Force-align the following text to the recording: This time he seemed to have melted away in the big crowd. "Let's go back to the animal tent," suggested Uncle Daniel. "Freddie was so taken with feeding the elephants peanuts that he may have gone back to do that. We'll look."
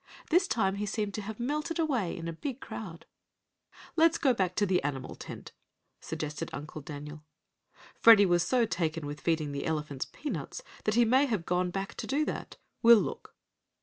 This 0.31 0.47
time 0.47 0.77
he 0.77 0.87
seemed 0.87 1.13
to 1.13 1.21
have 1.21 1.39
melted 1.39 1.77
away 1.77 2.17
in 2.17 2.25
the 2.25 2.33
big 2.33 2.59
crowd. 2.59 3.05
"Let's 3.95 4.17
go 4.17 4.33
back 4.33 4.55
to 4.55 4.65
the 4.65 4.81
animal 4.83 5.13
tent," 5.13 5.51
suggested 5.99 6.49
Uncle 6.53 6.81
Daniel. 6.81 7.23
"Freddie 7.93 8.25
was 8.25 8.41
so 8.41 8.65
taken 8.65 9.05
with 9.05 9.21
feeding 9.21 9.51
the 9.51 9.67
elephants 9.67 10.05
peanuts 10.11 10.63
that 10.85 10.95
he 10.95 11.05
may 11.05 11.27
have 11.27 11.45
gone 11.45 11.69
back 11.69 11.93
to 11.97 12.07
do 12.07 12.25
that. 12.25 12.57
We'll 12.81 12.97
look." 12.97 13.35